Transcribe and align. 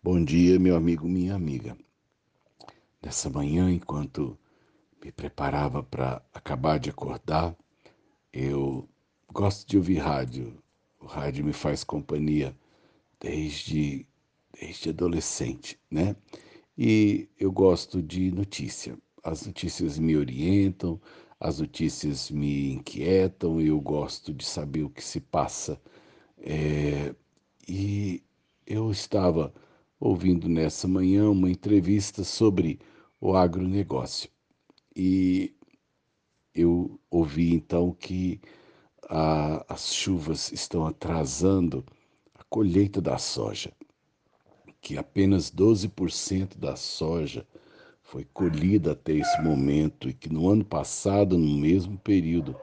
Bom 0.00 0.24
dia, 0.24 0.60
meu 0.60 0.76
amigo, 0.76 1.08
minha 1.08 1.34
amiga. 1.34 1.76
Nessa 3.02 3.28
manhã, 3.28 3.68
enquanto 3.68 4.38
me 5.04 5.10
preparava 5.10 5.82
para 5.82 6.22
acabar 6.32 6.78
de 6.78 6.88
acordar, 6.88 7.56
eu 8.32 8.88
gosto 9.32 9.68
de 9.68 9.76
ouvir 9.76 9.98
rádio. 9.98 10.56
O 11.00 11.06
rádio 11.06 11.44
me 11.44 11.52
faz 11.52 11.82
companhia 11.82 12.56
desde, 13.18 14.06
desde 14.58 14.90
adolescente, 14.90 15.80
né? 15.90 16.14
E 16.78 17.28
eu 17.36 17.50
gosto 17.50 18.00
de 18.00 18.30
notícia. 18.30 18.96
As 19.24 19.44
notícias 19.46 19.98
me 19.98 20.16
orientam, 20.16 21.00
as 21.40 21.58
notícias 21.58 22.30
me 22.30 22.74
inquietam, 22.74 23.60
eu 23.60 23.80
gosto 23.80 24.32
de 24.32 24.44
saber 24.44 24.84
o 24.84 24.90
que 24.90 25.02
se 25.02 25.20
passa. 25.20 25.78
É, 26.38 27.12
e 27.66 28.22
eu 28.64 28.92
estava 28.92 29.52
ouvindo 30.00 30.48
nessa 30.48 30.86
manhã 30.86 31.28
uma 31.30 31.50
entrevista 31.50 32.22
sobre 32.24 32.78
o 33.20 33.34
agronegócio. 33.34 34.30
E 34.94 35.54
eu 36.54 36.98
ouvi 37.10 37.54
então 37.54 37.92
que 37.92 38.40
a, 39.08 39.64
as 39.72 39.92
chuvas 39.92 40.52
estão 40.52 40.86
atrasando 40.86 41.84
a 42.34 42.42
colheita 42.44 43.00
da 43.00 43.18
soja, 43.18 43.72
que 44.80 44.96
apenas 44.96 45.50
12% 45.50 46.56
da 46.58 46.76
soja 46.76 47.46
foi 48.02 48.24
colhida 48.24 48.92
até 48.92 49.12
esse 49.12 49.40
momento 49.42 50.08
e 50.08 50.14
que 50.14 50.32
no 50.32 50.48
ano 50.48 50.64
passado, 50.64 51.36
no 51.36 51.58
mesmo 51.58 51.98
período, 51.98 52.56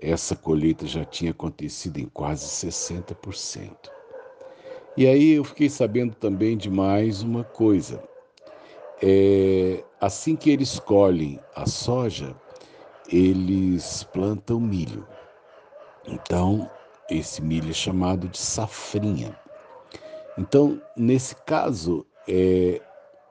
essa 0.00 0.34
colheita 0.34 0.86
já 0.86 1.04
tinha 1.04 1.30
acontecido 1.30 1.98
em 1.98 2.06
quase 2.06 2.46
60%. 2.46 3.91
E 4.94 5.06
aí 5.06 5.32
eu 5.32 5.44
fiquei 5.44 5.70
sabendo 5.70 6.14
também 6.14 6.54
de 6.54 6.70
mais 6.70 7.22
uma 7.22 7.44
coisa. 7.44 8.02
É, 9.02 9.82
assim 9.98 10.36
que 10.36 10.50
eles 10.50 10.78
colhem 10.78 11.40
a 11.56 11.64
soja, 11.64 12.36
eles 13.10 14.04
plantam 14.04 14.60
milho. 14.60 15.06
Então, 16.06 16.70
esse 17.10 17.40
milho 17.42 17.70
é 17.70 17.72
chamado 17.72 18.28
de 18.28 18.36
safrinha. 18.36 19.34
Então, 20.36 20.78
nesse 20.94 21.36
caso, 21.36 22.06
é, 22.28 22.78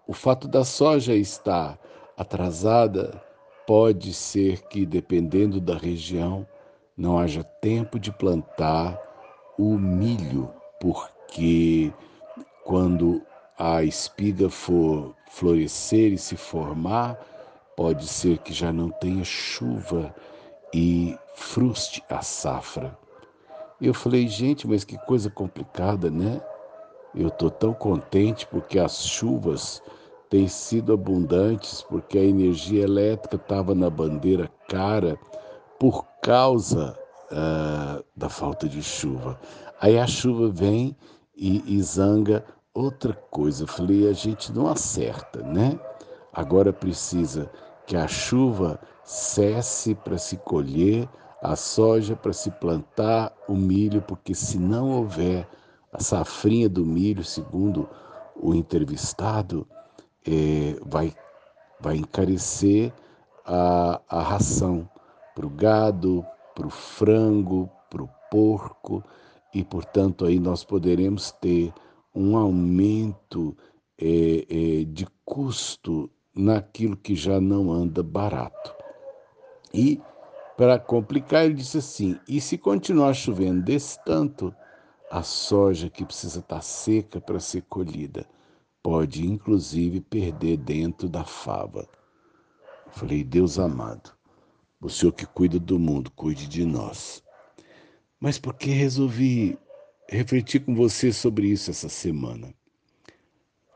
o 0.08 0.14
fato 0.14 0.48
da 0.48 0.64
soja 0.64 1.14
estar 1.14 1.78
atrasada 2.18 3.22
pode 3.68 4.16
ser 4.16 4.62
que, 4.64 4.84
dependendo 4.84 5.62
da 5.62 5.78
região, 5.78 6.46
não 6.98 7.20
haja 7.20 7.44
tempo 7.44 8.00
de 8.00 8.12
plantar 8.12 9.00
o 9.60 9.78
milho, 9.78 10.52
porque 10.80 11.21
que 11.32 11.92
quando 12.64 13.22
a 13.58 13.84
espiga 13.84 14.50
for 14.50 15.16
florescer 15.30 16.14
e 16.14 16.18
se 16.18 16.36
formar, 16.36 17.18
pode 17.76 18.08
ser 18.08 18.38
que 18.40 18.54
já 18.54 18.72
não 18.72 18.90
tenha 18.90 19.24
chuva 19.24 20.14
e 20.74 21.18
fruste 21.34 22.04
a 22.10 22.22
safra. 22.22 22.98
Eu 23.82 23.94
falei, 23.94 24.28
gente, 24.28 24.68
mas 24.68 24.84
que 24.84 24.98
coisa 25.06 25.30
complicada, 25.30 26.12
né? 26.12 26.40
Eu 27.16 27.30
estou 27.30 27.50
tão 27.50 27.74
contente 27.74 28.46
porque 28.48 28.78
as 28.78 29.06
chuvas 29.06 29.82
têm 30.30 30.48
sido 30.48 30.94
abundantes, 30.94 31.82
porque 31.82 32.18
a 32.18 32.24
energia 32.24 32.84
elétrica 32.84 33.36
estava 33.36 33.74
na 33.74 33.90
bandeira 33.90 34.50
cara 34.70 35.18
por 35.80 36.06
causa 36.22 36.98
uh, 37.32 38.04
da 38.16 38.30
falta 38.30 38.68
de 38.70 38.84
chuva. 38.84 39.40
Aí 39.80 39.98
a 39.98 40.06
chuva 40.06 40.50
vem 40.50 40.96
e, 41.42 41.64
e 41.66 41.82
zanga 41.82 42.46
outra 42.72 43.14
coisa. 43.14 43.66
Falei, 43.66 44.08
a 44.08 44.14
gente 44.14 44.54
não 44.54 44.68
acerta, 44.68 45.42
né? 45.42 45.78
Agora 46.32 46.72
precisa 46.72 47.52
que 47.88 47.98
a 47.98 48.08
chuva 48.08 48.80
cesse 49.04 49.96
para 49.96 50.20
se 50.20 50.38
colher, 50.38 51.10
a 51.42 51.56
soja 51.56 52.16
para 52.16 52.32
se 52.32 52.52
plantar, 52.52 53.34
o 53.48 53.56
milho, 53.56 54.04
porque 54.04 54.36
se 54.36 54.60
não 54.60 54.92
houver 54.92 55.48
a 55.92 56.00
safrinha 56.00 56.70
do 56.70 56.86
milho, 56.86 57.24
segundo 57.24 57.90
o 58.36 58.54
entrevistado, 58.54 59.68
é, 60.26 60.78
vai, 60.86 61.14
vai 61.80 61.98
encarecer 61.98 62.94
a, 63.44 64.00
a 64.08 64.22
ração 64.22 64.88
para 65.34 65.48
o 65.48 65.50
gado, 65.50 66.24
para 66.54 66.68
o 66.68 66.70
frango, 66.70 67.68
para 67.90 68.04
o 68.04 68.10
porco 68.30 69.04
e, 69.54 69.64
portanto, 69.64 70.26
aí 70.26 70.40
nós 70.40 70.64
poderemos 70.64 71.32
ter 71.32 71.74
um 72.14 72.38
aumento 72.38 73.56
é, 73.98 74.46
é, 74.50 74.84
de 74.86 75.08
custo 75.26 76.10
naquilo 76.34 76.96
que 76.96 77.16
já 77.16 77.40
não 77.40 77.72
anda 77.72 78.02
barato. 78.02 78.74
E, 79.74 80.02
para 80.58 80.80
complicar, 80.80 81.46
ele 81.46 81.56
disse 81.56 81.78
assim: 81.78 82.20
e 82.28 82.40
se 82.40 82.58
continuar 82.58 83.14
chovendo 83.14 83.62
desse 83.62 84.04
tanto, 84.04 84.54
a 85.10 85.24
soja 85.24 85.90
que 85.90 86.06
precisa 86.06 86.40
estar 86.40 86.56
tá 86.56 86.62
seca 86.62 87.20
para 87.20 87.40
ser 87.40 87.64
colhida 87.64 88.26
pode, 88.82 89.26
inclusive, 89.26 90.02
perder 90.02 90.58
dentro 90.58 91.08
da 91.08 91.24
fava. 91.24 91.88
Eu 92.86 92.92
falei, 92.92 93.24
Deus 93.24 93.60
amado, 93.60 94.12
o 94.82 94.90
Senhor 94.90 95.12
que 95.12 95.26
cuida 95.26 95.60
do 95.60 95.78
mundo, 95.78 96.12
cuide 96.12 96.48
de 96.48 96.66
nós. 96.66 97.24
Mas 98.22 98.38
porque 98.38 98.70
resolvi 98.70 99.58
refletir 100.08 100.64
com 100.64 100.76
você 100.76 101.12
sobre 101.12 101.48
isso 101.48 101.72
essa 101.72 101.90
semana? 101.90 102.54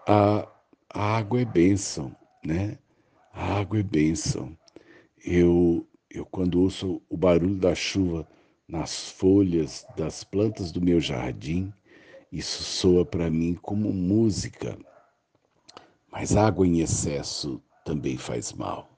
A, 0.07 0.47
a 0.87 1.17
água 1.17 1.41
é 1.41 1.45
bênção, 1.45 2.15
né? 2.45 2.77
A 3.33 3.55
água 3.59 3.79
é 3.79 3.83
bênção. 3.83 4.55
Eu, 5.25 5.87
eu, 6.11 6.27
quando 6.27 6.61
ouço 6.61 7.01
o 7.09 7.17
barulho 7.17 7.55
da 7.55 7.73
chuva 7.73 8.27
nas 8.67 9.09
folhas 9.09 9.83
das 9.97 10.23
plantas 10.23 10.71
do 10.71 10.79
meu 10.79 10.99
jardim, 10.99 11.73
isso 12.31 12.63
soa 12.63 13.03
para 13.03 13.31
mim 13.31 13.57
como 13.59 13.91
música. 13.91 14.77
Mas 16.11 16.35
água 16.35 16.67
em 16.67 16.81
excesso 16.81 17.59
também 17.83 18.15
faz 18.15 18.53
mal. 18.53 18.95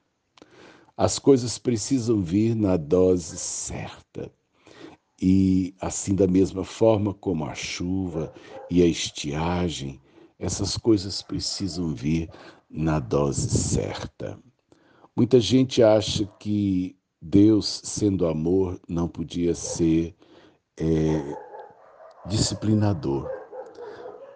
As 0.98 1.18
coisas 1.18 1.58
precisam 1.58 2.22
vir 2.22 2.54
na 2.54 2.76
dose 2.76 3.38
certa. 3.38 4.30
E 5.20 5.74
assim, 5.82 6.14
da 6.14 6.28
mesma 6.28 6.64
forma 6.64 7.14
como 7.14 7.46
a 7.46 7.56
chuva 7.56 8.32
e 8.70 8.84
a 8.84 8.86
estiagem, 8.86 10.00
essas 10.38 10.78
coisas 10.78 11.22
precisam 11.22 11.94
vir 11.94 12.30
na 12.70 13.00
dose 13.00 13.50
certa. 13.50 14.38
Muita 15.16 15.40
gente 15.40 15.82
acha 15.82 16.26
que 16.40 16.96
Deus, 17.20 17.82
sendo 17.84 18.28
amor, 18.28 18.80
não 18.88 19.08
podia 19.08 19.56
ser 19.56 20.16
é, 20.80 21.38
disciplinador. 22.28 23.28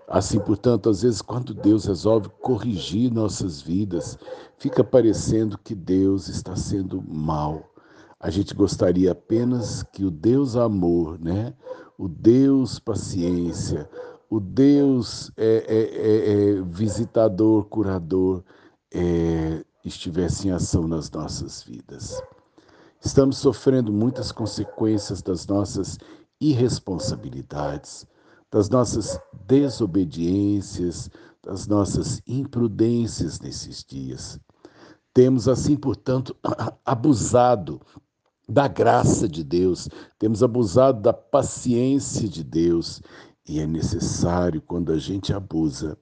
Assim, 0.07 0.39
portanto, 0.39 0.89
às 0.89 1.03
vezes, 1.03 1.21
quando 1.21 1.53
Deus 1.53 1.85
resolve 1.85 2.29
corrigir 2.41 3.13
nossas 3.13 3.61
vidas, 3.61 4.17
fica 4.57 4.83
parecendo 4.83 5.57
que 5.57 5.75
Deus 5.75 6.27
está 6.27 6.55
sendo 6.55 7.01
mal 7.01 7.70
a 8.21 8.29
gente 8.29 8.53
gostaria 8.53 9.11
apenas 9.11 9.81
que 9.81 10.05
o 10.05 10.11
Deus 10.11 10.55
amor, 10.55 11.19
né? 11.19 11.55
o 11.97 12.07
Deus 12.07 12.77
paciência, 12.77 13.89
o 14.29 14.39
Deus 14.39 15.31
é, 15.35 15.65
é, 15.67 15.79
é, 15.79 16.57
é 16.57 16.61
visitador, 16.61 17.65
curador, 17.65 18.43
é, 18.93 19.65
estivesse 19.83 20.47
em 20.47 20.51
ação 20.51 20.87
nas 20.87 21.09
nossas 21.09 21.63
vidas. 21.63 22.21
Estamos 23.03 23.39
sofrendo 23.39 23.91
muitas 23.91 24.31
consequências 24.31 25.23
das 25.23 25.47
nossas 25.47 25.97
irresponsabilidades, 26.39 28.05
das 28.51 28.69
nossas 28.69 29.19
desobediências, 29.47 31.09
das 31.43 31.65
nossas 31.65 32.21
imprudências 32.27 33.39
nesses 33.39 33.83
dias. 33.83 34.39
Temos, 35.11 35.47
assim, 35.47 35.75
portanto, 35.75 36.35
abusado 36.85 37.81
da 38.47 38.67
graça 38.67 39.27
de 39.27 39.43
Deus, 39.43 39.87
temos 40.19 40.43
abusado 40.43 41.01
da 41.01 41.13
paciência 41.13 42.27
de 42.27 42.43
Deus, 42.43 43.01
e 43.47 43.59
é 43.59 43.67
necessário, 43.67 44.61
quando 44.61 44.91
a 44.91 44.97
gente 44.97 45.33
abusa, 45.33 45.97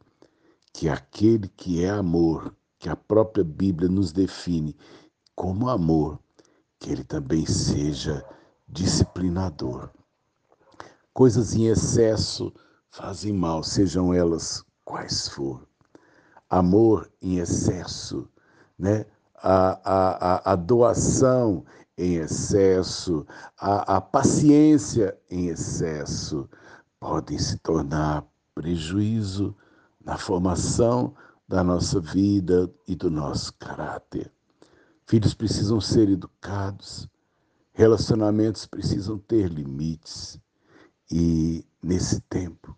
que 0.74 0.88
aquele 0.88 1.48
que 1.48 1.84
é 1.84 1.90
amor, 1.90 2.56
que 2.78 2.90
a 2.90 2.96
própria 2.96 3.44
Bíblia 3.44 3.90
nos 3.90 4.12
define 4.12 4.76
como 5.36 5.70
amor, 5.70 6.20
que 6.80 6.92
ele 6.92 7.04
também 7.04 7.46
seja 7.46 8.24
disciplinador. 8.68 9.90
Coisas 11.14 11.54
em 11.56 11.68
excesso 11.68 12.54
fazem 12.90 13.34
mal, 13.34 13.64
sejam 13.64 14.14
elas 14.14 14.64
quais 14.86 15.28
for. 15.28 15.68
Amor 16.50 17.12
em 17.22 17.38
excesso, 17.38 18.28
né? 18.78 19.06
a, 19.42 19.80
a, 19.84 20.36
a, 20.36 20.54
a 20.54 20.56
doação 20.56 21.64
em 22.00 22.16
excesso, 22.16 23.28
a, 23.58 23.98
a 23.98 24.02
paciência 24.02 25.20
em 25.30 25.50
excesso 25.50 26.50
podem 26.98 27.38
se 27.38 27.58
tornar 27.58 28.26
prejuízo 28.56 29.54
na 30.02 30.18
formação 30.18 31.14
da 31.46 31.62
nossa 31.62 32.00
vida 32.00 32.72
e 32.88 32.96
do 32.96 33.12
nosso 33.12 33.54
caráter. 33.56 34.32
Filhos 35.06 35.34
precisam 35.34 35.82
ser 35.82 36.10
educados, 36.10 37.06
relacionamentos 37.74 38.66
precisam 38.66 39.18
ter 39.18 39.50
limites. 39.50 40.40
E 41.12 41.68
nesse 41.84 42.22
tempo 42.22 42.78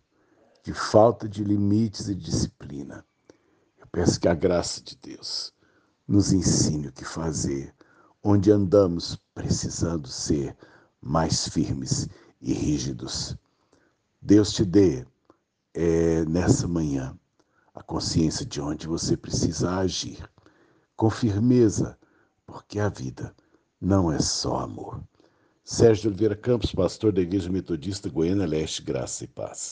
de 0.64 0.74
falta 0.74 1.30
de 1.30 1.44
limites 1.44 2.08
e 2.08 2.16
disciplina, 2.16 3.06
eu 3.78 3.86
peço 3.92 4.20
que 4.20 4.28
a 4.28 4.34
graça 4.34 4.82
de 4.82 4.98
Deus 4.98 5.54
nos 6.08 6.34
ensine 6.34 6.88
o 6.88 6.92
que 6.92 7.06
fazer, 7.06 7.72
onde 8.24 8.52
andamos 8.52 9.18
precisando 9.34 10.08
ser 10.08 10.56
mais 11.02 11.48
firmes 11.48 12.08
e 12.40 12.54
rígidos. 12.54 13.36
Deus 14.22 14.52
te 14.54 14.64
dê 14.64 15.06
é, 15.74 16.24
nessa 16.26 16.68
manhã 16.68 17.18
a 17.74 17.82
consciência 17.82 18.46
de 18.46 18.62
onde 18.62 18.86
você 18.86 19.16
precisa 19.18 19.78
agir, 19.78 20.30
com 20.96 21.10
firmeza, 21.10 21.98
porque 22.46 22.80
a 22.80 22.90
vida 22.90 23.34
não 23.80 24.12
é 24.12 24.20
só 24.20 24.58
amor. 24.60 25.02
Sérgio 25.64 26.10
Oliveira 26.10 26.36
Campos, 26.36 26.74
pastor 26.74 27.14
da 27.14 27.22
Igreja 27.22 27.50
Metodista 27.50 28.10
Goiânia 28.10 28.46
Leste, 28.46 28.82
Graça 28.82 29.24
e 29.24 29.28
Paz. 29.28 29.70